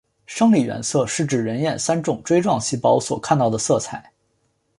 [0.25, 4.11] 生理原色指人眼三种锥状细胞所看到的色彩。